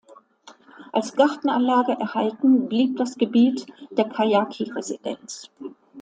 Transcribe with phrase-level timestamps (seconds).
[0.93, 5.51] Als Gartenanlage erhalten blieb das Gebiet der Keyaki-Residenz.